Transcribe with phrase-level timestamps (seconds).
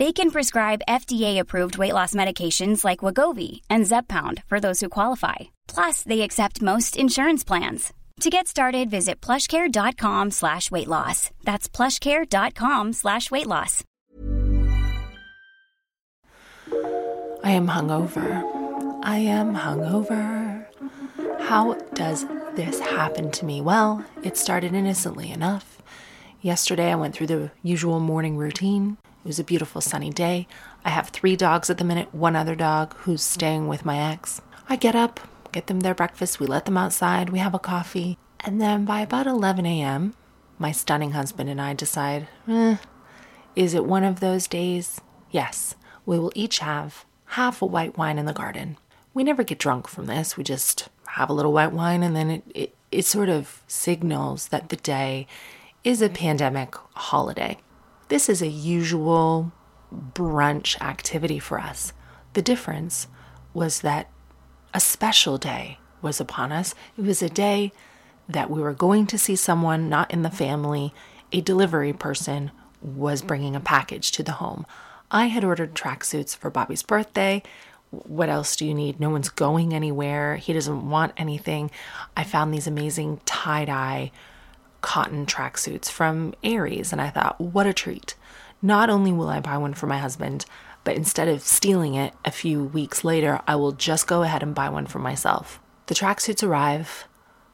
[0.00, 5.50] They can prescribe FDA-approved weight loss medications like Wegovy and Zepbound for those who qualify.
[5.68, 7.92] Plus, they accept most insurance plans.
[8.20, 11.30] To get started, visit plushcare.com slash weight loss.
[11.44, 13.84] That's plushcare.com slash weight loss.
[17.44, 18.24] I am hungover.
[19.04, 20.64] I am hungover.
[21.40, 23.60] How does this happen to me?
[23.60, 25.82] Well, it started innocently enough.
[26.40, 28.96] Yesterday, I went through the usual morning routine.
[29.22, 30.48] It was a beautiful sunny day.
[30.82, 34.40] I have three dogs at the minute, one other dog who's staying with my ex.
[34.66, 35.20] I get up,
[35.52, 39.00] get them their breakfast, we let them outside, we have a coffee, and then by
[39.00, 40.14] about 11 a.m.,
[40.58, 42.76] my stunning husband and I decide, eh,
[43.54, 45.02] is it one of those days?
[45.30, 45.74] Yes,
[46.06, 48.78] we will each have half a white wine in the garden.
[49.12, 52.30] We never get drunk from this, we just have a little white wine, and then
[52.30, 55.26] it, it, it sort of signals that the day
[55.84, 57.58] is a pandemic holiday.
[58.10, 59.52] This is a usual
[59.94, 61.92] brunch activity for us.
[62.32, 63.06] The difference
[63.54, 64.10] was that
[64.74, 66.74] a special day was upon us.
[66.98, 67.70] It was a day
[68.28, 70.92] that we were going to see someone not in the family.
[71.30, 72.50] A delivery person
[72.82, 74.66] was bringing a package to the home.
[75.12, 77.44] I had ordered tracksuits for Bobby's birthday.
[77.90, 78.98] What else do you need?
[78.98, 80.34] No one's going anywhere.
[80.34, 81.70] He doesn't want anything.
[82.16, 84.10] I found these amazing tie dye
[84.80, 86.92] cotton tracksuits from Aries.
[86.92, 88.14] and I thought, what a treat.
[88.62, 90.44] Not only will I buy one for my husband,
[90.84, 94.54] but instead of stealing it a few weeks later, I will just go ahead and
[94.54, 95.60] buy one for myself.
[95.86, 97.06] The tracksuits arrive.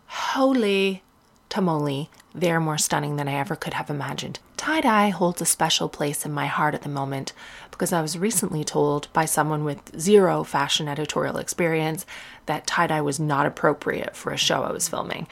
[0.06, 1.03] Holy
[1.48, 4.41] tamale, they're more stunning than I ever could have imagined.
[4.56, 7.32] Tie dye holds a special place in my heart at the moment
[7.70, 12.06] because I was recently told by someone with zero fashion editorial experience
[12.47, 15.26] that tie dye was not appropriate for a show I was filming.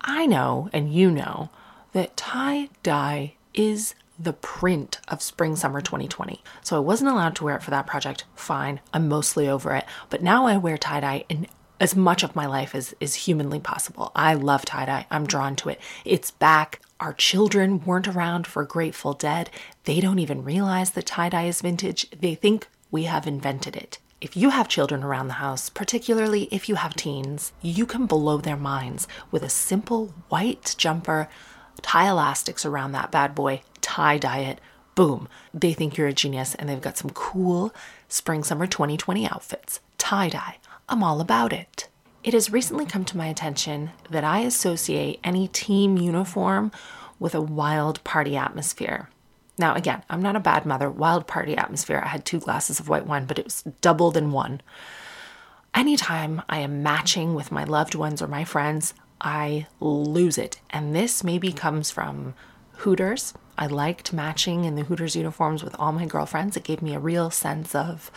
[0.00, 1.50] I know, and you know,
[1.92, 6.42] that tie dye is the print of spring summer 2020.
[6.62, 8.24] So I wasn't allowed to wear it for that project.
[8.34, 9.84] Fine, I'm mostly over it.
[10.10, 11.46] But now I wear tie dye in
[11.80, 14.12] as much of my life as is humanly possible.
[14.14, 15.06] I love tie dye.
[15.10, 15.80] I'm drawn to it.
[16.04, 16.80] It's back.
[17.00, 19.48] Our children weren't around for Grateful Dead.
[19.84, 22.10] They don't even realize that tie dye is vintage.
[22.10, 23.98] They think we have invented it.
[24.20, 28.36] If you have children around the house, particularly if you have teens, you can blow
[28.36, 31.26] their minds with a simple white jumper,
[31.80, 34.60] tie elastics around that bad boy, tie dye it,
[34.94, 35.26] boom.
[35.54, 37.74] They think you're a genius and they've got some cool
[38.08, 39.80] spring summer 2020 outfits.
[39.96, 40.58] Tie dye.
[40.86, 41.88] I'm all about it.
[42.22, 46.72] It has recently come to my attention that I associate any team uniform
[47.18, 49.08] with a wild party atmosphere.
[49.60, 50.90] Now, again, I'm not a bad mother.
[50.90, 52.00] Wild party atmosphere.
[52.02, 54.62] I had two glasses of white wine, but it was doubled in one.
[55.74, 60.60] Anytime I am matching with my loved ones or my friends, I lose it.
[60.70, 62.32] And this maybe comes from
[62.78, 63.34] Hooters.
[63.58, 66.56] I liked matching in the Hooters uniforms with all my girlfriends.
[66.56, 68.10] It gave me a real sense of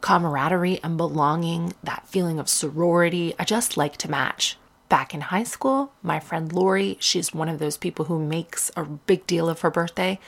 [0.00, 3.34] camaraderie and belonging, that feeling of sorority.
[3.38, 4.56] I just like to match.
[4.88, 8.84] Back in high school, my friend Lori, she's one of those people who makes a
[8.84, 10.18] big deal of her birthday.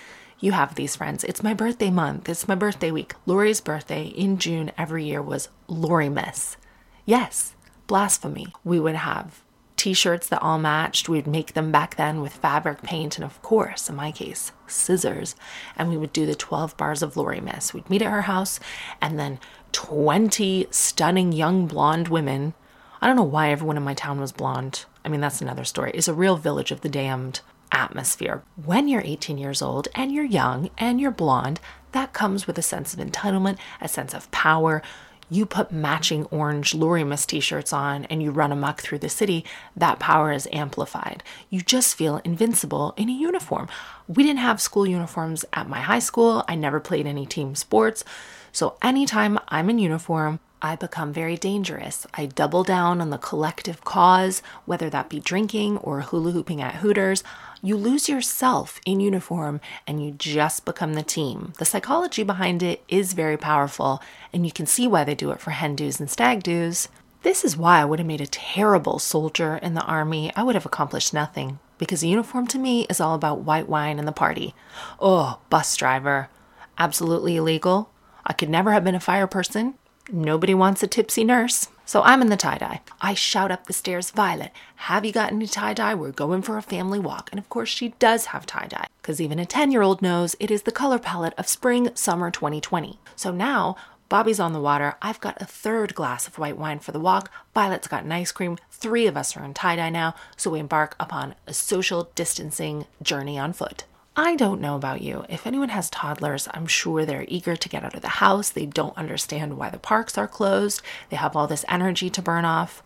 [0.42, 1.22] You have these friends.
[1.22, 2.26] It's my birthday month.
[2.26, 3.14] It's my birthday week.
[3.26, 6.56] Lori's birthday in June every year was Lori Miss.
[7.04, 7.54] Yes,
[7.86, 8.46] blasphemy.
[8.64, 9.42] We would have
[9.76, 11.10] t shirts that all matched.
[11.10, 15.36] We'd make them back then with fabric paint and, of course, in my case, scissors.
[15.76, 17.74] And we would do the 12 bars of Lori Miss.
[17.74, 18.60] We'd meet at her house,
[19.02, 19.40] and then
[19.72, 22.54] 20 stunning young blonde women.
[23.02, 24.86] I don't know why everyone in my town was blonde.
[25.04, 25.90] I mean, that's another story.
[25.92, 27.40] It's a real village of the damned
[27.72, 28.42] atmosphere.
[28.64, 31.60] When you're 18 years old and you're young and you're blonde,
[31.92, 34.82] that comes with a sense of entitlement, a sense of power
[35.30, 39.08] you put matching orange Lori Miss t shirts on and you run amok through the
[39.08, 39.44] city,
[39.76, 41.22] that power is amplified.
[41.48, 43.68] You just feel invincible in a uniform.
[44.08, 48.04] We didn't have school uniforms at my high school, I never played any team sports.
[48.52, 52.06] So anytime I'm in uniform, I become very dangerous.
[52.12, 56.76] I double down on the collective cause, whether that be drinking or hula hooping at
[56.76, 57.24] Hooters.
[57.62, 61.54] You lose yourself in uniform and you just become the team.
[61.58, 64.02] The psychology behind it is very powerful,
[64.34, 66.88] and you can see why they do it for hen do's and stag do's.
[67.22, 70.30] This is why I would have made a terrible soldier in the army.
[70.36, 74.06] I would have accomplished nothing because uniform to me is all about white wine and
[74.06, 74.54] the party.
[75.00, 76.28] Oh, bus driver.
[76.76, 77.90] Absolutely illegal.
[78.24, 79.74] I could never have been a fire person.
[80.12, 81.68] Nobody wants a tipsy nurse.
[81.84, 82.80] So I'm in the tie dye.
[83.00, 85.94] I shout up the stairs, Violet, have you got any tie dye?
[85.94, 87.28] We're going for a family walk.
[87.32, 90.36] And of course, she does have tie dye, because even a 10 year old knows
[90.38, 92.98] it is the color palette of spring summer 2020.
[93.16, 93.76] So now
[94.08, 94.96] Bobby's on the water.
[95.00, 97.30] I've got a third glass of white wine for the walk.
[97.54, 98.58] Violet's got an ice cream.
[98.70, 102.86] Three of us are in tie dye now, so we embark upon a social distancing
[103.02, 103.84] journey on foot.
[104.16, 105.24] I don't know about you.
[105.28, 108.50] If anyone has toddlers, I'm sure they're eager to get out of the house.
[108.50, 110.82] They don't understand why the parks are closed.
[111.10, 112.82] They have all this energy to burn off.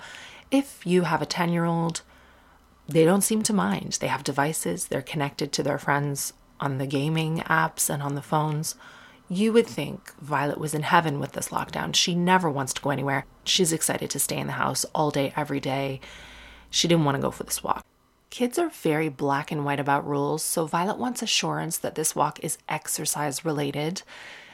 [0.50, 2.02] If you have a 10 year old,
[2.86, 3.98] they don't seem to mind.
[4.00, 8.22] They have devices, they're connected to their friends on the gaming apps and on the
[8.22, 8.74] phones.
[9.28, 11.94] You would think Violet was in heaven with this lockdown.
[11.94, 13.24] She never wants to go anywhere.
[13.44, 16.00] She's excited to stay in the house all day, every day.
[16.68, 17.84] She didn't want to go for this walk.
[18.34, 22.42] Kids are very black and white about rules, so Violet wants assurance that this walk
[22.42, 24.02] is exercise related.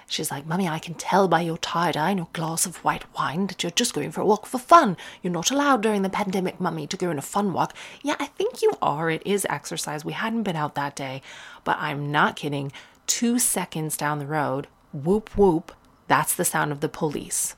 [0.06, 3.06] She's like, Mummy, I can tell by your tie dye and your glass of white
[3.15, 4.99] wine that you're just going for a walk for fun.
[5.23, 7.75] You're not allowed during the pandemic, Mummy, to go on a fun walk.
[8.03, 9.09] Yeah, I think you are.
[9.09, 10.05] It is exercise.
[10.05, 11.23] We hadn't been out that day,
[11.65, 12.73] but I'm not kidding.
[13.06, 15.73] Two seconds down the road, whoop whoop,
[16.06, 17.56] that's the sound of the police.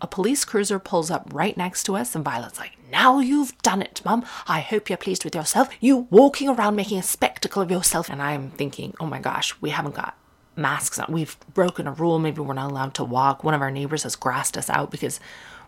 [0.00, 3.82] A police cruiser pulls up right next to us, and Violet's like, Now you've done
[3.82, 4.24] it, Mum.
[4.46, 5.68] I hope you're pleased with yourself.
[5.80, 8.08] You walking around making a spectacle of yourself.
[8.08, 10.16] And I'm thinking, Oh my gosh, we haven't got
[10.56, 11.12] masks on.
[11.12, 12.18] We've broken a rule.
[12.18, 13.42] Maybe we're not allowed to walk.
[13.42, 15.20] One of our neighbors has grassed us out because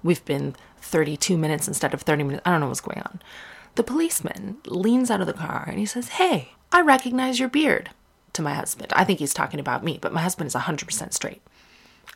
[0.03, 2.43] we've been 32 minutes instead of 30 minutes.
[2.45, 3.21] I don't know what's going on.
[3.77, 7.91] The policeman leans out of the car and he says, Hey, I recognize your beard
[8.33, 8.93] to my husband.
[8.95, 11.43] I think he's talking about me, but my husband is 100% straight.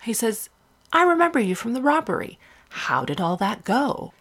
[0.03, 0.49] He says,
[0.95, 2.39] I remember you from the robbery.
[2.69, 4.13] How did all that go?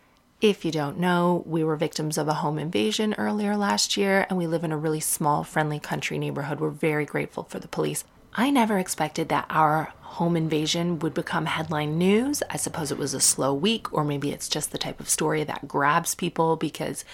[0.42, 4.40] If you don't know, we were victims of a home invasion earlier last year, and
[4.40, 6.60] we live in a really small, friendly country neighborhood.
[6.60, 8.04] We're very grateful for the police.
[8.34, 12.42] I never expected that our home invasion would become headline news.
[12.50, 15.44] I suppose it was a slow week, or maybe it's just the type of story
[15.44, 17.06] that grabs people because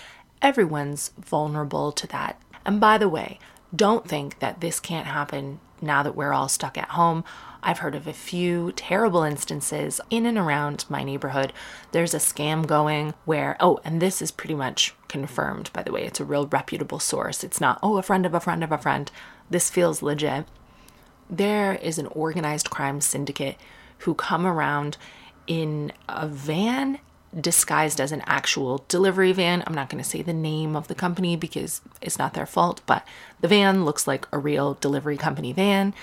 [0.42, 2.42] everyone's vulnerable to that.
[2.66, 3.40] And by the way,
[3.76, 7.26] don't think that this can't happen now that we're all stuck at home.
[7.62, 11.52] I've heard of a few terrible instances in and around my neighborhood.
[11.92, 16.04] There's a scam going where, oh, and this is pretty much confirmed, by the way.
[16.04, 17.44] It's a real reputable source.
[17.44, 19.12] It's not, oh, a friend of a friend of a friend.
[19.50, 20.46] This feels legit.
[21.30, 23.58] There is an organized crime syndicate
[24.00, 24.98] who come around
[25.46, 27.00] in a van
[27.40, 29.64] disguised as an actual delivery van.
[29.68, 32.82] I'm not going to say the name of the company because it's not their fault,
[32.86, 33.06] but
[33.42, 35.94] the van looks like a real delivery company van.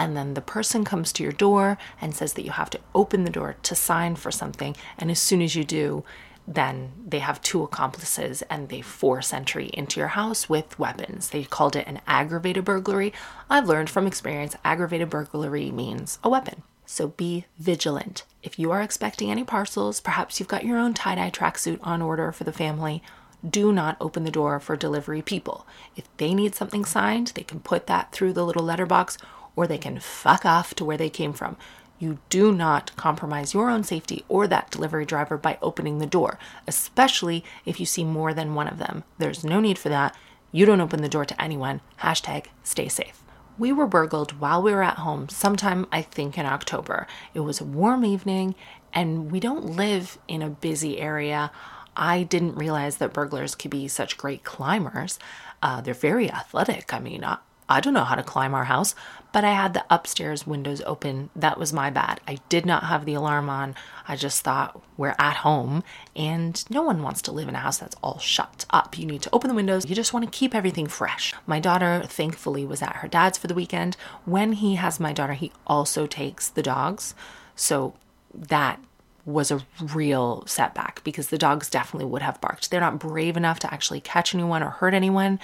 [0.00, 3.24] And then the person comes to your door and says that you have to open
[3.24, 4.74] the door to sign for something.
[4.96, 6.04] And as soon as you do,
[6.48, 11.28] then they have two accomplices and they force entry into your house with weapons.
[11.28, 13.12] They called it an aggravated burglary.
[13.50, 16.62] I've learned from experience aggravated burglary means a weapon.
[16.86, 18.24] So be vigilant.
[18.42, 22.00] If you are expecting any parcels, perhaps you've got your own tie dye tracksuit on
[22.00, 23.02] order for the family,
[23.48, 25.66] do not open the door for delivery people.
[25.94, 29.18] If they need something signed, they can put that through the little letterbox
[29.60, 31.54] or they can fuck off to where they came from.
[31.98, 36.38] You do not compromise your own safety or that delivery driver by opening the door,
[36.66, 39.04] especially if you see more than one of them.
[39.18, 40.16] There's no need for that.
[40.50, 41.82] You don't open the door to anyone.
[42.00, 43.20] Hashtag stay safe.
[43.58, 47.06] We were burgled while we were at home, sometime I think in October.
[47.34, 48.54] It was a warm evening,
[48.94, 51.52] and we don't live in a busy area.
[51.94, 55.18] I didn't realize that burglars could be such great climbers.
[55.62, 56.94] Uh, they're very athletic.
[56.94, 57.22] I mean,
[57.70, 58.96] I don't know how to climb our house,
[59.32, 61.30] but I had the upstairs windows open.
[61.36, 62.20] That was my bad.
[62.26, 63.76] I did not have the alarm on.
[64.08, 65.84] I just thought we're at home
[66.16, 68.98] and no one wants to live in a house that's all shut up.
[68.98, 69.88] You need to open the windows.
[69.88, 71.32] You just want to keep everything fresh.
[71.46, 73.96] My daughter, thankfully, was at her dad's for the weekend.
[74.24, 77.14] When he has my daughter, he also takes the dogs.
[77.54, 77.94] So
[78.34, 78.80] that
[79.24, 82.70] was a real setback because the dogs definitely would have barked.
[82.70, 85.38] They're not brave enough to actually catch anyone or hurt anyone,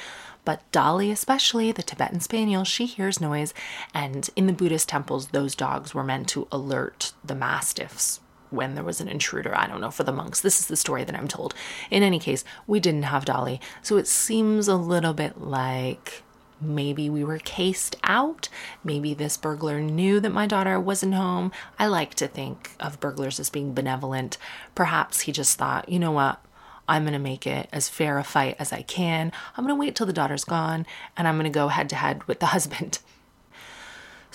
[0.46, 3.52] but Dolly, especially the Tibetan Spaniel, she hears noise,
[3.92, 8.84] and in the Buddhist temples, those dogs were meant to alert the mastiffs when there
[8.84, 9.54] was an intruder.
[9.54, 10.40] I don't know, for the monks.
[10.40, 11.52] This is the story that I'm told.
[11.90, 16.22] In any case, we didn't have Dolly, so it seems a little bit like
[16.58, 18.48] Maybe we were cased out.
[18.82, 21.52] Maybe this burglar knew that my daughter wasn't home.
[21.78, 24.38] I like to think of burglars as being benevolent.
[24.74, 26.40] Perhaps he just thought, you know what?
[26.88, 29.32] I'm going to make it as fair a fight as I can.
[29.56, 31.96] I'm going to wait till the daughter's gone and I'm going to go head to
[31.96, 32.98] head with the husband.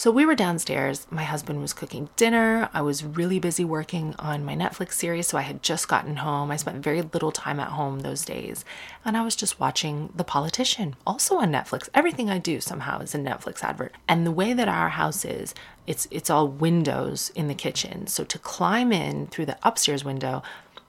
[0.02, 1.06] So we were downstairs.
[1.12, 2.70] My husband was cooking dinner.
[2.74, 6.50] I was really busy working on my Netflix series, so I had just gotten home.
[6.50, 8.66] I spent very little time at home those days.
[9.06, 11.88] And I was just watching The Politician, also on Netflix.
[11.94, 13.94] Everything I do somehow is a Netflix advert.
[14.08, 15.54] And the way that our house is,
[15.86, 18.08] it's it's all windows in the kitchen.
[18.08, 20.42] So to climb in through the upstairs window,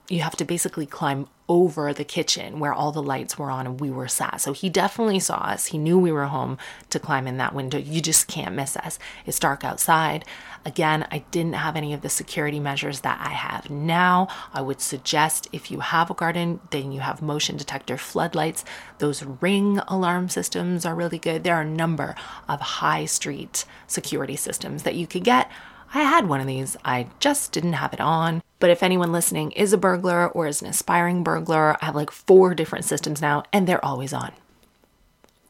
[0.09, 3.79] you have to basically climb over the kitchen where all the lights were on and
[3.79, 4.39] we were sat.
[4.41, 5.67] So he definitely saw us.
[5.67, 6.57] He knew we were home
[6.89, 7.77] to climb in that window.
[7.77, 8.97] You just can't miss us.
[9.25, 10.25] It's dark outside.
[10.65, 14.29] Again, I didn't have any of the security measures that I have now.
[14.53, 18.63] I would suggest if you have a garden, then you have motion detector floodlights.
[18.99, 21.43] Those ring alarm systems are really good.
[21.43, 22.15] There are a number
[22.47, 25.51] of high street security systems that you could get.
[25.95, 28.41] I had one of these, I just didn't have it on.
[28.59, 32.09] But if anyone listening is a burglar or is an aspiring burglar, I have like
[32.09, 34.31] four different systems now, and they're always on.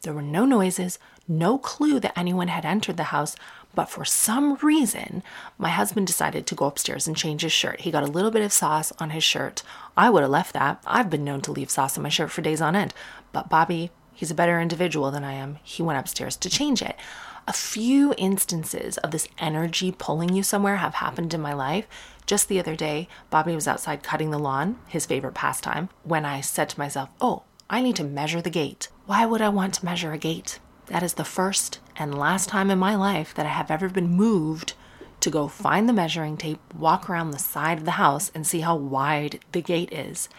[0.02, 3.38] There were no noises, no clue that anyone had entered the house,
[3.74, 5.24] but for some reason,
[5.58, 7.82] my husband decided to go upstairs and change his shirt.
[7.82, 9.64] He got a little bit of sauce on his shirt.
[9.96, 10.84] I would have left that.
[10.86, 12.94] I've been known to leave sauce on my shirt for days on end.
[13.32, 15.60] But Bobby, he's a better individual than I am.
[15.64, 16.98] He went upstairs to change it.
[17.46, 21.86] A few instances of this energy pulling you somewhere have happened in my life.
[22.26, 26.40] Just the other day, Bobby was outside cutting the lawn, his favorite pastime, when I
[26.40, 28.88] said to myself, Oh, I need to measure the gate.
[29.08, 30.60] Why would I want to measure a gate?
[30.86, 34.08] That is the first and last time in my life that I have ever been
[34.08, 34.74] moved
[35.20, 38.62] to go find the measuring tape, walk around the side of the house, and see
[38.62, 40.30] how wide the gate is.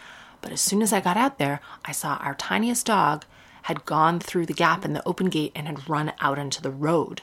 [0.41, 3.25] But as soon as I got out there, I saw our tiniest dog
[3.65, 6.71] had gone through the gap in the open gate and had run out into the
[6.71, 7.23] road.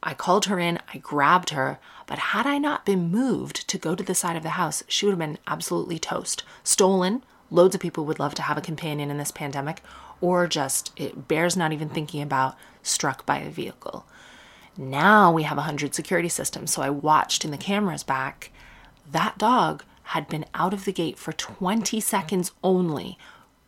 [0.00, 3.96] I called her in, I grabbed her, but had I not been moved to go
[3.96, 6.44] to the side of the house, she would have been absolutely toast.
[6.62, 7.24] Stolen.
[7.50, 9.82] Loads of people would love to have a companion in this pandemic,
[10.20, 14.06] or just, it bears not even thinking about, struck by a vehicle.
[14.76, 18.52] Now we have a 100 security systems, so I watched in the cameras back.
[19.10, 23.18] That dog had been out of the gate for 20 seconds only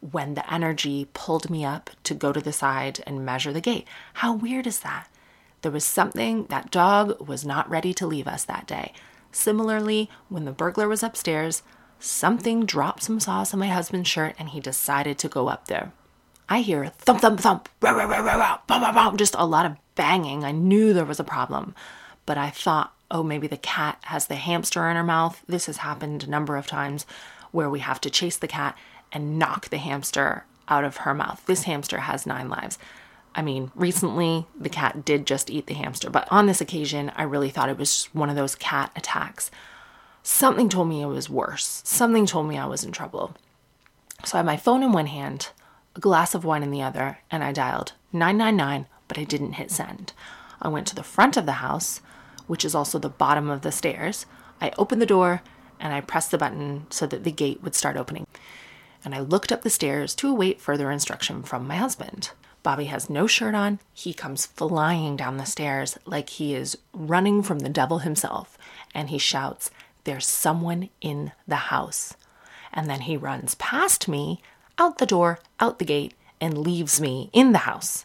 [0.01, 3.87] when the energy pulled me up to go to the side and measure the gate.
[4.15, 5.09] How weird is that?
[5.63, 8.93] There was something, that dog was not ready to leave us that day.
[9.33, 11.63] Similarly, when the burglar was upstairs,
[11.99, 15.93] something dropped some sauce on my husband's shirt and he decided to go up there.
[16.49, 19.45] I hear thump, thump, thump, rah, rah, rah, rah, rah, bah, bah, bah, just a
[19.45, 20.45] lot of banging.
[20.45, 21.75] I knew there was a problem,
[22.25, 25.43] but I thought, oh, maybe the cat has the hamster in her mouth.
[25.47, 27.05] This has happened a number of times
[27.51, 28.77] where we have to chase the cat
[29.13, 31.43] and knock the hamster out of her mouth.
[31.47, 32.79] This hamster has nine lives.
[33.35, 37.23] I mean, recently the cat did just eat the hamster, but on this occasion, I
[37.23, 39.51] really thought it was just one of those cat attacks.
[40.23, 41.83] Something told me it was worse.
[41.85, 43.37] Something told me I was in trouble.
[44.25, 45.51] So I had my phone in one hand,
[45.95, 49.71] a glass of wine in the other, and I dialed 999, but I didn't hit
[49.71, 50.13] send.
[50.61, 52.01] I went to the front of the house,
[52.47, 54.27] which is also the bottom of the stairs.
[54.61, 55.43] I opened the door
[55.79, 58.27] and I pressed the button so that the gate would start opening
[59.09, 62.33] and I looked up the stairs to await further instruction from my husband.
[62.63, 63.79] Bobby has no shirt on.
[63.95, 68.59] He comes flying down the stairs like he is running from the devil himself,
[68.95, 69.71] and he shouts,
[70.05, 72.17] There's someone in the house.
[72.71, 74.43] And then he runs past me,
[74.77, 78.05] out the door, out the gate, and leaves me in the house.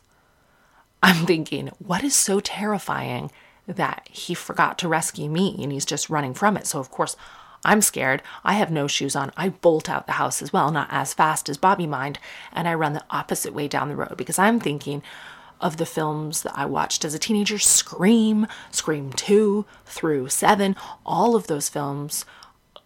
[1.03, 3.29] I'm thinking, what is so terrifying
[3.67, 6.65] that he forgot to rescue me and he's just running from it?
[6.65, 7.17] So, of course,
[7.65, 8.21] I'm scared.
[8.43, 9.31] I have no shoes on.
[9.37, 12.19] I bolt out the house as well, not as fast as Bobby mind,
[12.51, 15.01] and I run the opposite way down the road because I'm thinking
[15.61, 21.35] of the films that I watched as a teenager Scream, Scream 2 through 7, all
[21.35, 22.25] of those films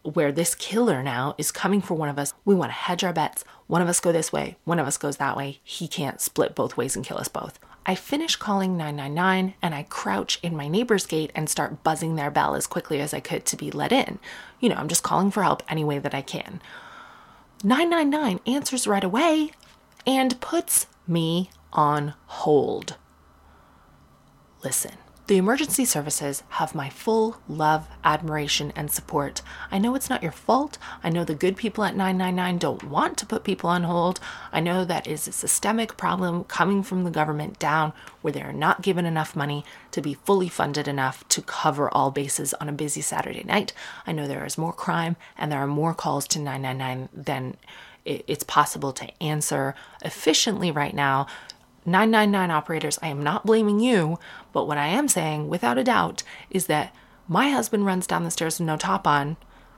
[0.04, 2.34] where this killer now is coming for one of us.
[2.46, 3.44] We want to hedge our bets.
[3.66, 5.60] One of us go this way, one of us goes that way.
[5.64, 7.60] He can't split both ways and kill us both.
[7.90, 12.30] I finish calling 999 and I crouch in my neighbor's gate and start buzzing their
[12.30, 14.20] bell as quickly as I could to be let in.
[14.60, 16.62] You know, I'm just calling for help any way that I can.
[17.64, 19.52] 999 answers right away
[20.06, 22.98] and puts me on hold.
[24.66, 25.07] Listen.
[25.28, 29.42] The emergency services have my full love, admiration, and support.
[29.70, 30.78] I know it's not your fault.
[31.04, 34.22] I know the good people at 999 don't want to put people on hold.
[34.54, 37.92] I know that is a systemic problem coming from the government down
[38.22, 42.10] where they are not given enough money to be fully funded enough to cover all
[42.10, 43.74] bases on a busy Saturday night.
[44.06, 47.58] I know there is more crime and there are more calls to 999 than
[48.06, 51.28] it's possible to answer efficiently right now
[51.88, 54.20] 999 operators, I am not blaming you,
[54.52, 56.94] but what I am saying, without a doubt, is that
[57.30, 59.38] my husband runs down the stairs with no top on.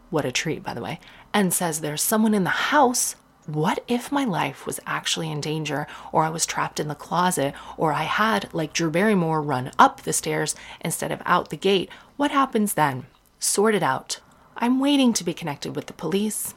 [0.10, 1.00] What a treat, by the way.
[1.36, 3.16] And says there's someone in the house.
[3.46, 7.54] What if my life was actually in danger, or I was trapped in the closet,
[7.78, 11.92] or I had, like Drew Barrymore, run up the stairs instead of out the gate?
[12.18, 13.06] What happens then?
[13.38, 14.20] Sort it out.
[14.58, 16.56] I'm waiting to be connected with the police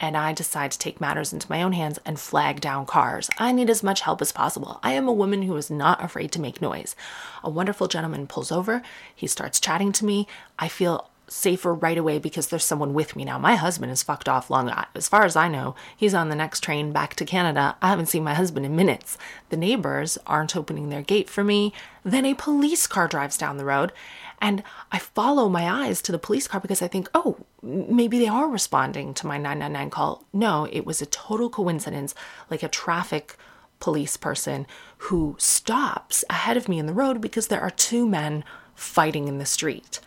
[0.00, 3.28] and I decide to take matters into my own hands and flag down cars.
[3.38, 4.80] I need as much help as possible.
[4.82, 6.96] I am a woman who is not afraid to make noise.
[7.44, 8.82] A wonderful gentleman pulls over,
[9.14, 10.26] he starts chatting to me.
[10.58, 13.38] I feel safer right away because there's someone with me now.
[13.38, 14.70] My husband is fucked off long.
[14.94, 17.76] As far as I know, he's on the next train back to Canada.
[17.80, 19.16] I haven't seen my husband in minutes.
[19.48, 21.72] The neighbors aren't opening their gate for me.
[22.04, 23.92] Then a police car drives down the road
[24.40, 28.28] and I follow my eyes to the police car because I think, oh, maybe they
[28.28, 30.24] are responding to my 999 call.
[30.32, 32.14] No, it was a total coincidence,
[32.50, 33.36] like a traffic
[33.78, 34.66] police person
[34.98, 38.44] who stops ahead of me in the road because there are two men
[38.74, 40.00] fighting in the street.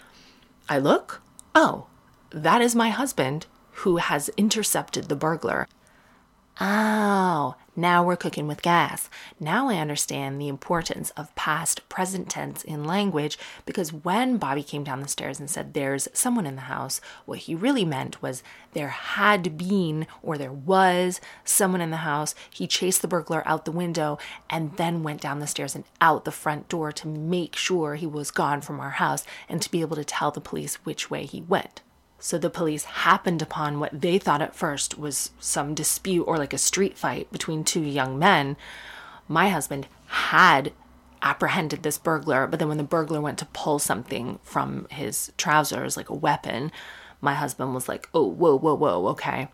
[0.69, 1.21] I look,
[1.53, 1.87] oh,
[2.31, 5.67] that is my husband who has intercepted the burglar.
[6.59, 9.09] Oh, now we're cooking with gas.
[9.39, 14.83] Now I understand the importance of past present tense in language because when Bobby came
[14.83, 18.43] down the stairs and said there's someone in the house, what he really meant was
[18.73, 22.35] there had been or there was someone in the house.
[22.49, 26.25] He chased the burglar out the window and then went down the stairs and out
[26.25, 29.81] the front door to make sure he was gone from our house and to be
[29.81, 31.81] able to tell the police which way he went.
[32.23, 36.53] So the police happened upon what they thought at first was some dispute or like
[36.53, 38.55] a street fight between two young men.
[39.27, 40.71] My husband had
[41.21, 45.97] apprehended this burglar, but then when the burglar went to pull something from his trousers,
[45.97, 46.71] like a weapon,
[47.19, 49.49] my husband was like, oh, whoa, whoa, whoa, okay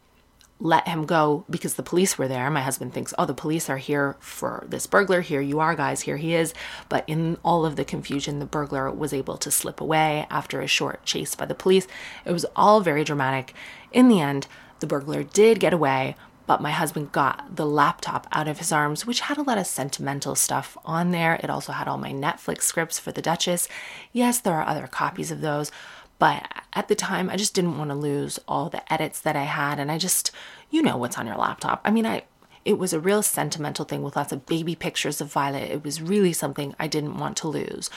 [0.59, 2.49] let him go because the police were there.
[2.49, 5.21] My husband thinks, oh, the police are here for this burglar.
[5.21, 6.01] Here you are, guys.
[6.01, 6.53] Here he is.
[6.89, 10.67] But in all of the confusion, the burglar was able to slip away after a
[10.67, 11.87] short chase by the police.
[12.25, 13.53] It was all very dramatic.
[13.93, 14.47] In the end,
[14.81, 19.05] the burglar did get away, but my husband got the laptop out of his arms,
[19.05, 21.39] which had a lot of sentimental stuff on there.
[21.43, 23.67] It also had all my Netflix scripts for The Duchess.
[24.11, 25.71] Yes, there are other copies of those
[26.19, 29.43] but at the time, I just didn't want to lose all the edits that I
[29.43, 29.79] had.
[29.79, 30.31] And I just,
[30.69, 31.81] you know what's on your laptop.
[31.85, 32.23] I mean, I,
[32.65, 35.71] it was a real sentimental thing with lots of baby pictures of Violet.
[35.71, 37.89] It was really something I didn't want to lose.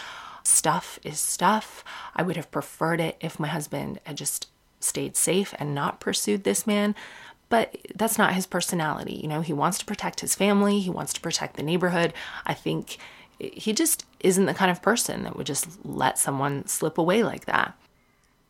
[0.45, 1.85] Stuff is stuff.
[2.15, 4.49] I would have preferred it if my husband had just
[4.81, 6.95] stayed safe and not pursued this man.
[7.49, 9.15] But that's not his personality.
[9.15, 12.15] You know, he wants to protect his family, he wants to protect the neighborhood.
[12.47, 12.99] I think
[13.39, 17.47] he just isn't the kind of person that would just let someone slip away like
[17.47, 17.77] that.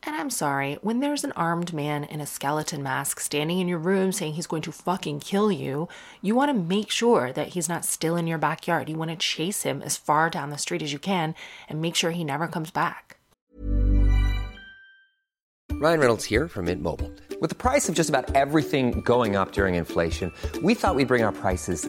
[0.05, 3.79] And I'm sorry, when there's an armed man in a skeleton mask standing in your
[3.79, 5.88] room saying he's going to fucking kill you,
[6.21, 8.88] you want to make sure that he's not still in your backyard.
[8.88, 11.37] You want to chase him as far down the street as you can
[11.69, 13.19] and make sure he never comes back.
[15.71, 17.12] Ryan Reynolds here from Mint Mobile.
[17.41, 21.23] With the price of just about everything going up during inflation, we thought we'd bring
[21.23, 21.88] our prices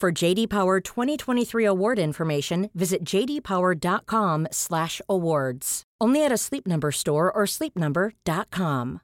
[0.00, 5.82] For JD Power 2023 award information, visit jdpower.com/awards.
[6.00, 9.00] Only at a Sleep Number store or sleepnumber.com.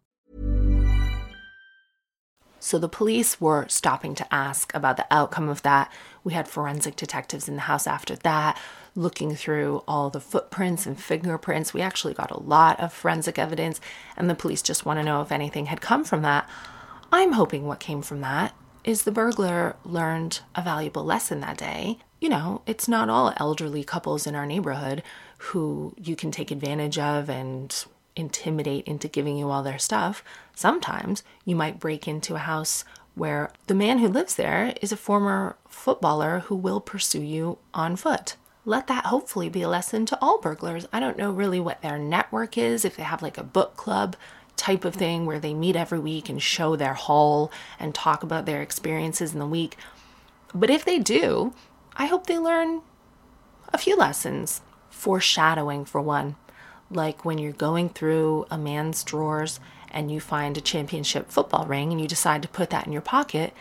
[2.61, 5.93] So the police were stopping to ask about the outcome of that.
[6.23, 8.57] We had forensic detectives in the house after that,
[8.95, 11.75] looking through all the footprints and fingerprints.
[11.75, 13.81] We actually got a lot of forensic evidence,
[14.17, 16.49] and the police just want to know if anything had come from that.
[17.11, 18.55] I'm hoping what came from that
[18.85, 21.99] is the burglar learned a valuable lesson that day.
[22.21, 25.03] You know, it's not all elderly couples in our neighborhood
[25.39, 27.85] who you can take advantage of and
[28.17, 30.23] intimidate into giving you all their stuff.
[30.55, 34.97] Sometimes you might break into a house where the man who lives there is a
[34.97, 38.37] former footballer who will pursue you on foot.
[38.65, 40.87] let that hopefully be a lesson to all burglars.
[40.93, 44.17] I don't know really what their network is, if they have like a book club
[44.57, 48.47] type of thing where they meet every week and show their haul and talk about
[48.47, 49.77] their experiences in the week.
[50.55, 51.55] But if they do,
[51.97, 52.83] I hope they learn
[53.73, 54.63] a few lessons.
[54.91, 56.37] Foreshadowing, for one.
[56.91, 59.59] Like when you're going through a man's drawers
[59.91, 63.03] and you find a championship football ring and you decide to put that in your
[63.03, 63.53] pocket,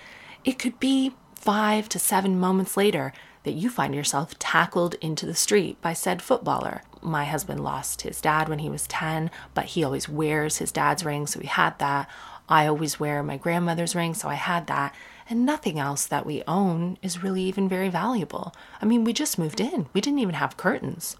[0.45, 5.35] it could be five to seven moments later that you find yourself tackled into the
[5.35, 6.81] street by said footballer.
[7.01, 11.03] My husband lost his dad when he was 10, but he always wears his dad's
[11.03, 12.09] ring, so we had that.
[12.47, 14.95] I always wear my grandmother's ring, so I had that.
[15.29, 18.53] And nothing else that we own is really even very valuable.
[18.81, 21.17] I mean, we just moved in, we didn't even have curtains.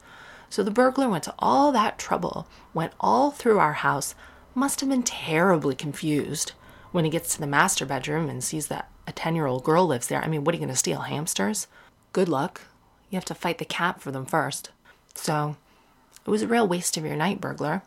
[0.50, 4.14] So the burglar went to all that trouble, went all through our house,
[4.56, 6.52] must have been terribly confused
[6.92, 9.88] when he gets to the master bedroom and sees that a 10 year old girl
[9.88, 10.24] lives there.
[10.24, 11.02] I mean, what are you going to steal?
[11.02, 11.68] Hamsters?
[12.14, 12.62] Good luck.
[13.10, 14.70] You have to fight the cat for them first.
[15.16, 15.58] So,
[16.26, 17.82] it was a real waste of your night, burglar.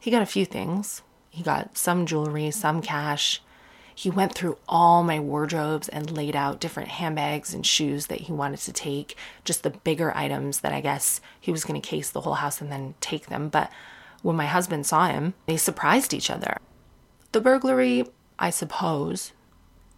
[0.00, 1.02] He got a few things.
[1.28, 3.42] He got some jewelry, some cash.
[3.94, 8.32] He went through all my wardrobes and laid out different handbags and shoes that he
[8.32, 12.08] wanted to take, just the bigger items that I guess he was going to case
[12.08, 13.50] the whole house and then take them.
[13.50, 13.70] But
[14.22, 16.56] when my husband saw him, they surprised each other.
[17.32, 18.06] The burglary,
[18.38, 19.32] I suppose,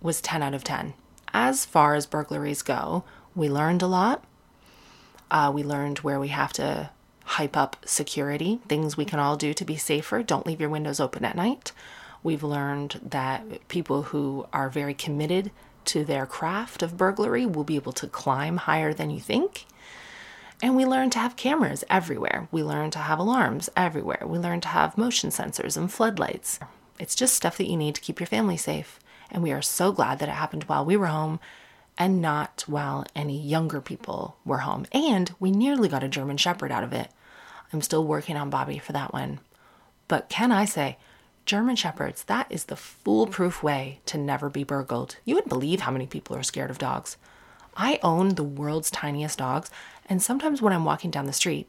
[0.01, 0.95] was 10 out of 10.
[1.33, 4.25] As far as burglaries go, we learned a lot.
[5.31, 6.91] Uh, we learned where we have to
[7.25, 10.23] hype up security, things we can all do to be safer.
[10.23, 11.73] Don't leave your windows open at night.
[12.23, 15.51] We've learned that people who are very committed
[15.87, 19.67] to their craft of burglary will be able to climb higher than you think.
[20.63, 22.49] And we learned to have cameras everywhere.
[22.51, 24.23] We learned to have alarms everywhere.
[24.25, 26.61] We learned to have motion sensors and floodlights.
[26.99, 28.99] It's just stuff that you need to keep your family safe.
[29.31, 31.41] And we are so glad that it happened while we were home
[31.97, 34.87] and not while any younger people were home.
[34.93, 37.09] And we nearly got a German Shepherd out of it.
[37.73, 39.41] I'm still working on Bobby for that one.
[40.09, 40.99] But can I say,
[41.47, 45.17] German Shepherds, that is the foolproof way to never be burgled.
[45.25, 47.17] You wouldn't believe how many people are scared of dogs.
[47.77, 49.71] I own the world's tiniest dogs,
[50.07, 51.69] and sometimes when I'm walking down the street,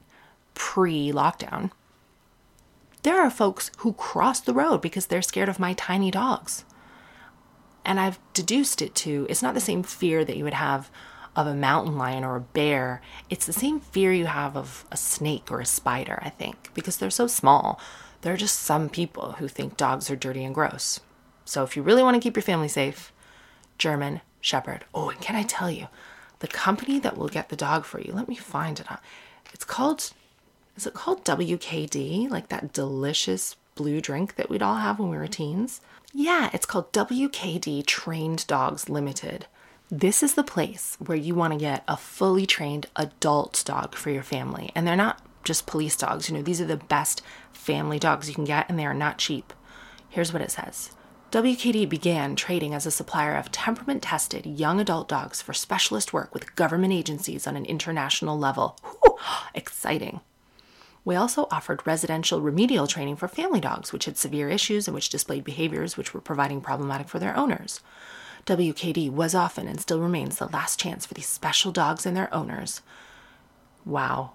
[0.53, 1.71] pre lockdown,
[3.03, 6.63] there are folks who cross the road because they're scared of my tiny dogs.
[7.85, 10.89] And I've deduced it to it's not the same fear that you would have
[11.35, 13.01] of a mountain lion or a bear.
[13.29, 16.97] It's the same fear you have of a snake or a spider, I think, because
[16.97, 17.79] they're so small.
[18.21, 20.99] There are just some people who think dogs are dirty and gross.
[21.43, 23.13] So if you really want to keep your family safe,
[23.77, 24.85] German Shepherd.
[24.93, 25.87] Oh, and can I tell you,
[26.39, 28.87] the company that will get the dog for you, let me find it.
[29.53, 30.11] It's called,
[30.75, 32.29] is it called WKD?
[32.29, 35.81] Like that delicious blue drink that we'd all have when we were teens?
[36.17, 39.47] Yeah, it's called WKD Trained Dogs Limited.
[39.91, 44.11] This is the place where you want to get a fully trained adult dog for
[44.11, 44.71] your family.
[44.73, 48.33] And they're not just police dogs, you know, these are the best family dogs you
[48.33, 49.51] can get, and they are not cheap.
[50.07, 50.93] Here's what it says
[51.31, 56.33] WKD began trading as a supplier of temperament tested young adult dogs for specialist work
[56.33, 58.77] with government agencies on an international level.
[59.03, 59.17] Whew,
[59.53, 60.21] exciting.
[61.05, 65.09] We also offered residential remedial training for family dogs, which had severe issues and which
[65.09, 67.79] displayed behaviors which were providing problematic for their owners.
[68.47, 72.33] WKD was often and still remains the last chance for these special dogs and their
[72.33, 72.81] owners.
[73.85, 74.31] Wow.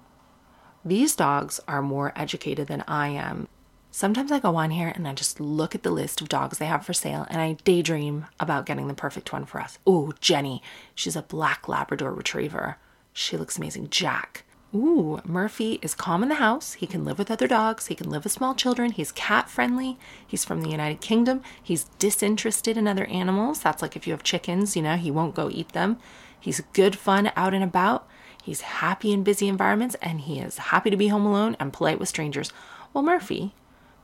[0.85, 3.49] These dogs are more educated than I am.
[3.91, 6.67] Sometimes I go on here and I just look at the list of dogs they
[6.67, 9.79] have for sale and I daydream about getting the perfect one for us.
[9.89, 10.63] Ooh, Jenny.
[10.95, 12.79] She's a black Labrador retriever.
[13.13, 13.91] She looks amazing.
[13.91, 14.45] Jack.
[14.73, 16.75] Ooh, Murphy is calm in the house.
[16.75, 17.89] He can live with other dogs.
[17.89, 18.93] He can live with small children.
[18.93, 19.99] He's cat friendly.
[20.25, 21.43] He's from the United Kingdom.
[21.61, 23.61] He's disinterested in other animals.
[23.61, 25.99] That's like if you have chickens, you know, he won't go eat them.
[26.39, 28.07] He's good fun out and about.
[28.43, 31.99] He's happy in busy environments and he is happy to be home alone and polite
[31.99, 32.53] with strangers.
[32.93, 33.55] Well, Murphy,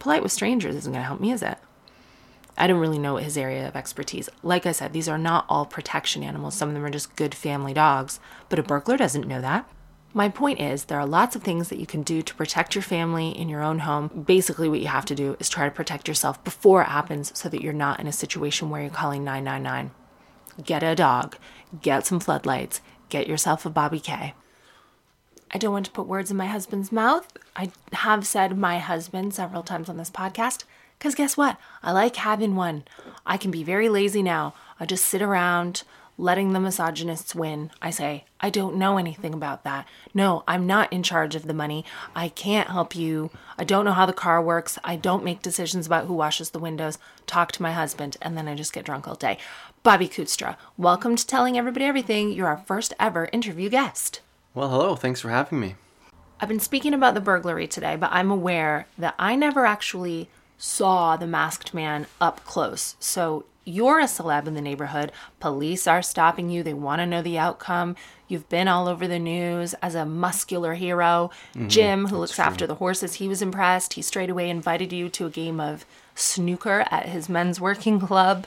[0.01, 1.59] polite with strangers isn't going to help me, is it?
[2.59, 4.29] I don't really know his area of expertise.
[4.43, 6.57] Like I said, these are not all protection animals.
[6.57, 9.69] Some of them are just good family dogs, but a burglar doesn't know that.
[10.17, 12.81] My point is, there are lots of things that you can do to protect your
[12.81, 14.25] family in your own home.
[14.27, 17.51] Basically, what you have to do is try to protect yourself before it happens so
[17.51, 19.91] that you're not in a situation where you're calling 999.
[20.65, 21.37] Get a dog,
[21.83, 24.33] get some floodlights, get yourself a Bobby K.
[25.51, 27.31] I don't want to put words in my husband's mouth.
[27.55, 30.65] I have said my husband several times on this podcast
[30.99, 31.59] because guess what?
[31.83, 32.85] I like having one.
[33.27, 34.55] I can be very lazy now.
[34.81, 35.83] I just sit around,
[36.19, 37.71] letting the misogynists win.
[37.83, 39.87] I say, I don't know anything about that.
[40.15, 41.85] No, I'm not in charge of the money.
[42.15, 43.31] I can't help you.
[43.59, 44.79] I don't know how the car works.
[44.83, 46.99] I don't make decisions about who washes the windows.
[47.27, 49.39] Talk to my husband, and then I just get drunk all day.
[49.83, 52.33] Bobby Kootstra, welcome to Telling Everybody Everything.
[52.33, 54.21] You're our first ever interview guest.
[54.55, 54.97] Well, hello.
[54.97, 55.75] Thanks for having me.
[56.41, 61.17] I've been speaking about the burglary today, but I'm aware that I never actually saw
[61.17, 62.97] the masked man up close.
[62.99, 65.13] So you're a celeb in the neighborhood.
[65.41, 66.63] Police are stopping you.
[66.63, 67.97] They want to know the outcome.
[68.29, 71.31] You've been all over the news as a muscular hero.
[71.55, 71.69] Mm-hmm.
[71.69, 73.95] Jim, who looks after the horses, he was impressed.
[73.95, 78.47] He straight away invited you to a game of snooker at his men's working club.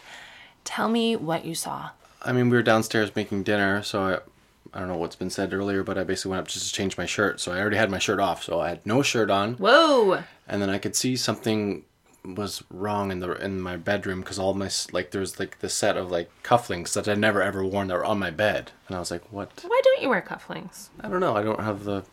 [0.63, 1.89] Tell me what you saw.
[2.21, 5.53] I mean, we were downstairs making dinner, so I, I don't know what's been said
[5.53, 7.39] earlier, but I basically went up just to change my shirt.
[7.39, 10.23] So I already had my shirt off, so I had no shirt on, Whoa!
[10.47, 11.84] and then I could see something
[12.25, 15.97] was wrong in the in my bedroom because all my like there's like the set
[15.97, 18.99] of like cufflinks that I'd never ever worn that were on my bed, and I
[18.99, 19.63] was like, what?
[19.67, 20.89] Why don't you wear cufflinks?
[21.01, 21.36] I don't know.
[21.36, 22.03] I don't have the.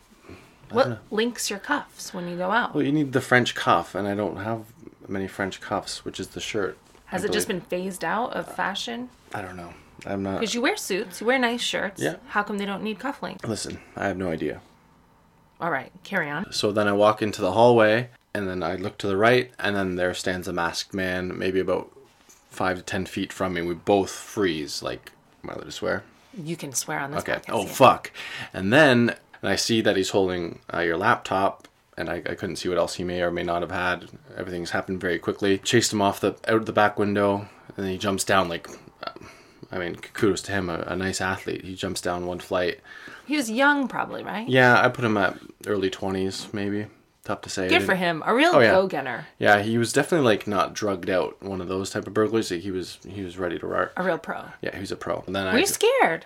[0.71, 2.75] What links your cuffs when you go out?
[2.75, 4.65] Well, you need the French cuff, and I don't have
[5.07, 6.77] many French cuffs, which is the shirt.
[7.07, 9.09] Has I it just been phased out of fashion?
[9.33, 9.73] I don't know.
[10.05, 10.41] I'm not.
[10.41, 12.03] Because you wear suits, you wear nice shirts.
[12.03, 12.17] Yeah.
[12.29, 13.47] How come they don't need cufflinks?
[13.47, 14.61] Listen, I have no idea.
[15.61, 16.53] All right, carry on.
[16.53, 19.75] So then I walk into the hallway, and then I look to the right, and
[19.75, 21.91] then there stands a masked man, maybe about
[22.51, 23.63] five to ten feet from me.
[23.63, 24.83] We both freeze.
[24.83, 26.05] Like, am I allowed to swear?
[26.37, 27.35] You can swear on this Okay.
[27.35, 27.45] podcast.
[27.53, 27.73] Oh yeah.
[27.73, 28.13] fuck!
[28.53, 32.57] And then and I see that he's holding uh, your laptop, and I, I couldn't
[32.57, 34.09] see what else he may or may not have had.
[34.37, 35.59] Everything's happened very quickly.
[35.59, 38.69] Chased him off the out the back window, and then he jumps down like.
[39.07, 39.29] um,
[39.73, 41.65] I mean, kudos to him, a, a nice athlete.
[41.65, 42.79] He jumps down one flight.
[43.27, 44.49] He was young, probably, right?
[44.49, 46.87] Yeah, I put him at early 20s, maybe.
[47.27, 47.69] Tough to say.
[47.69, 48.23] Good for him.
[48.25, 48.71] A real Oh, yeah.
[48.71, 49.27] go-getter.
[49.39, 51.43] Yeah, he was definitely like not drugged out.
[51.43, 52.49] One of those type of burglars.
[52.51, 53.93] He was he was ready to rock.
[53.97, 54.45] A real pro.
[54.63, 55.25] Yeah, he was a pro.
[55.27, 56.25] And then Were I you scared?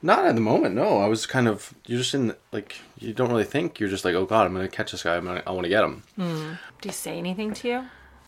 [0.00, 0.74] not at the moment.
[0.74, 3.78] No, I was kind of you're just in like you don't really think.
[3.78, 5.16] You're just like, oh god, I'm gonna catch this guy.
[5.16, 6.02] I'm gonna, I want to get him.
[6.16, 6.52] Hmm.
[6.80, 7.84] Do he say anything to you?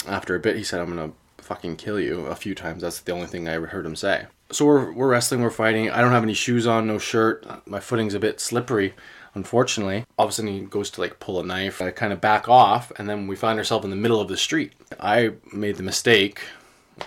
[0.07, 2.27] After a bit, he said, I'm gonna fucking kill you.
[2.27, 2.83] A few times.
[2.83, 4.27] That's the only thing I ever heard him say.
[4.53, 5.41] So we're we're wrestling.
[5.41, 5.89] We're fighting.
[5.91, 6.87] I don't have any shoes on.
[6.87, 7.47] No shirt.
[7.67, 8.93] My footing's a bit slippery.
[9.35, 11.81] Unfortunately, all of a sudden he goes to like pull a knife.
[11.81, 14.29] Uh, I kind of back off, and then we find ourselves in the middle of
[14.29, 14.73] the street.
[14.99, 16.41] I made the mistake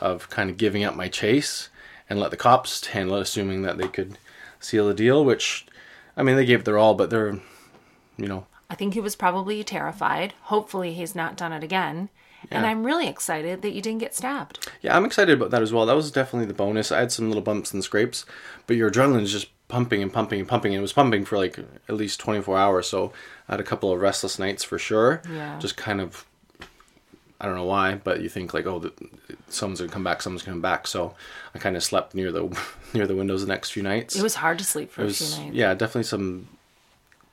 [0.01, 1.69] of kind of giving up my chase
[2.09, 4.17] and let the cops handle it, assuming that they could
[4.59, 5.25] seal the deal.
[5.25, 5.65] Which,
[6.15, 7.39] I mean, they gave their all, but they're,
[8.17, 10.33] you know, I think he was probably terrified.
[10.43, 12.09] Hopefully, he's not done it again.
[12.51, 14.69] And I'm really excited that you didn't get stabbed.
[14.81, 15.85] Yeah, I'm excited about that as well.
[15.85, 16.91] That was definitely the bonus.
[16.91, 18.25] I had some little bumps and scrapes,
[18.67, 20.73] but your adrenaline is just pumping and pumping and pumping.
[20.73, 21.57] And it was pumping for like
[21.89, 22.87] at least 24 hours.
[22.87, 23.11] So
[23.49, 25.21] I had a couple of restless nights for sure.
[25.31, 25.57] Yeah.
[25.59, 26.25] Just kind of,
[27.41, 28.93] I don't know why, but you think like, oh, the,
[29.49, 30.85] someone's gonna come back, someone's gonna come back.
[30.87, 31.15] So
[31.55, 32.43] I kind of slept near the
[32.93, 34.15] near the windows the next few nights.
[34.15, 35.55] It was hard to sleep for It a was- few nights.
[35.55, 36.47] yeah, definitely some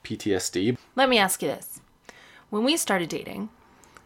[0.05, 0.77] PTSD.
[0.97, 1.81] Let me ask you this.
[2.49, 3.51] When we started dating,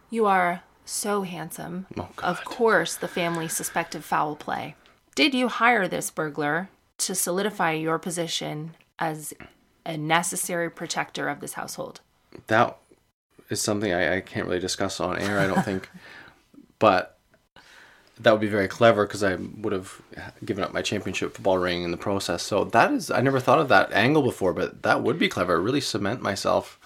[0.09, 1.87] you are so handsome.
[1.97, 4.75] Oh, Of course, the family suspected foul play.
[5.15, 6.69] Did you hire this burglar
[6.99, 9.33] to solidify your position as
[9.85, 12.01] a necessary protector of this household?
[12.47, 12.77] that
[13.49, 15.89] is something I, I can't really discuss on air, I don't think.
[16.79, 17.17] but
[18.19, 20.01] that would be very clever because I would have
[20.43, 22.43] given up my championship football ring in the process.
[22.43, 25.61] So that is, I never thought of that angle before, but that would be clever.
[25.61, 26.79] Really cement myself.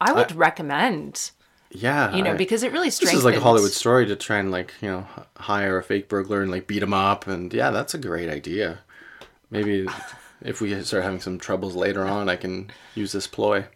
[0.00, 1.30] I would recommend,
[1.70, 2.14] Yeah.
[2.14, 3.12] you know, I- because it really strengthens.
[3.12, 6.08] this is like a Hollywood story to try and like you know hire a fake
[6.08, 8.80] burglar and like beat him up, and yeah, that's a great idea.
[9.54, 9.86] Maybe
[10.42, 13.66] if we start having some troubles later on, I can use this ploy.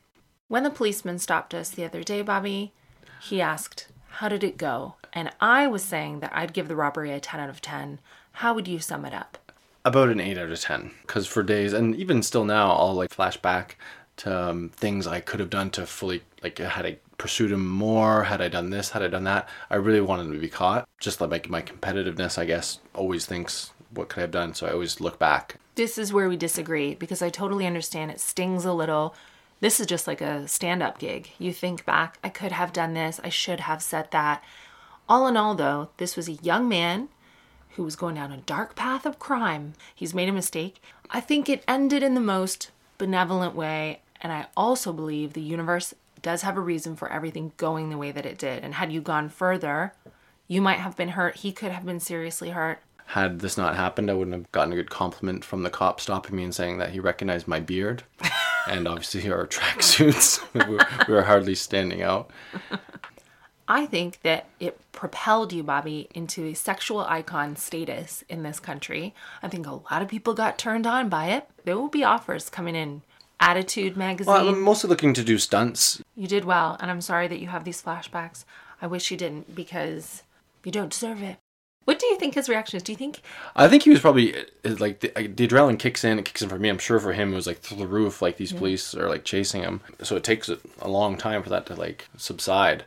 [0.48, 2.72] When the policeman stopped us the other day, Bobby,
[3.20, 4.96] he asked, How did it go?
[5.12, 8.00] And I was saying that I'd give the robbery a 10 out of 10.
[8.32, 9.38] How would you sum it up?
[9.84, 10.90] About an 8 out of 10.
[11.02, 13.78] Because for days, and even still now, I'll like flash back
[14.16, 18.24] to um, things I could have done to fully, like, had I pursued him more,
[18.24, 19.48] had I done this, had I done that.
[19.70, 20.88] I really wanted to be caught.
[20.98, 24.54] Just like my competitiveness, I guess, always thinks, what could I have done?
[24.54, 25.56] So I always look back.
[25.78, 29.14] This is where we disagree because I totally understand it stings a little.
[29.60, 31.30] This is just like a stand up gig.
[31.38, 34.42] You think back, I could have done this, I should have said that.
[35.08, 37.10] All in all, though, this was a young man
[37.76, 39.74] who was going down a dark path of crime.
[39.94, 40.82] He's made a mistake.
[41.10, 45.94] I think it ended in the most benevolent way, and I also believe the universe
[46.20, 48.64] does have a reason for everything going the way that it did.
[48.64, 49.92] And had you gone further,
[50.48, 51.36] you might have been hurt.
[51.36, 52.80] He could have been seriously hurt.
[53.12, 56.36] Had this not happened, I wouldn't have gotten a good compliment from the cop stopping
[56.36, 58.02] me and saying that he recognized my beard.
[58.68, 60.44] and obviously our tracksuits.
[60.52, 62.30] we, were, we were hardly standing out.
[63.66, 69.14] I think that it propelled you, Bobby, into a sexual icon status in this country.
[69.42, 71.48] I think a lot of people got turned on by it.
[71.64, 73.02] There will be offers coming in.
[73.40, 74.34] Attitude magazine.
[74.34, 76.02] Well, I'm mostly looking to do stunts.
[76.16, 78.44] you did well, and I'm sorry that you have these flashbacks.
[78.82, 80.24] I wish you didn't because
[80.64, 81.38] you don't deserve it.
[81.88, 82.82] What do you think his reaction is?
[82.82, 83.22] Do you think
[83.56, 86.18] I think he was probably like the, the adrenaline kicks in.
[86.18, 86.68] It kicks in for me.
[86.68, 88.20] I'm sure for him it was like through the roof.
[88.20, 91.64] Like these police are like chasing him, so it takes a long time for that
[91.64, 92.84] to like subside.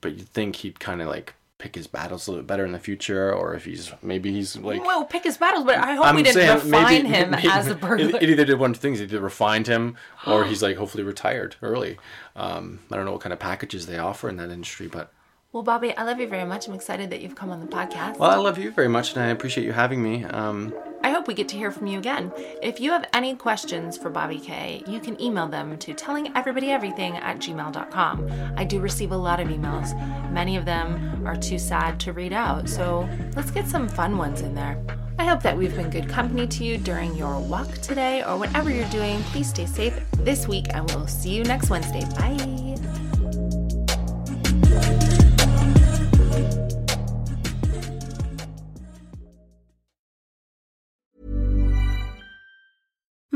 [0.00, 2.70] But you'd think he'd kind of like pick his battles a little bit better in
[2.70, 4.84] the future, or if he's maybe he's like.
[4.84, 8.20] well pick his battles, but I hope we didn't refine him maybe- as a burglar.
[8.20, 9.00] it either did one of two things.
[9.00, 9.96] It either refined him,
[10.28, 11.98] or he's like hopefully retired early.
[12.36, 15.12] Um, I don't know what kind of packages they offer in that industry, but
[15.54, 16.66] Well, Bobby, I love you very much.
[16.66, 18.18] I'm excited that you've come on the podcast.
[18.18, 20.24] well, I love you very much, and I appreciate you having me.
[20.24, 22.32] Um, I hope we get to hear from you again.
[22.60, 27.38] If you have any questions for Bobby K, you can email them to tellingeverybodyeverything at
[27.38, 28.54] gmail.com.
[28.56, 29.94] I do receive a lot of emails.
[30.32, 34.40] Many of them are too sad to read out, so let's get some fun ones
[34.40, 34.84] in there.
[35.20, 38.70] I hope that we've been good company to you during your walk today or whatever
[38.70, 39.22] you're doing.
[39.30, 42.04] Please stay safe this week, and we'll see you next Wednesday.
[42.16, 43.03] Bye.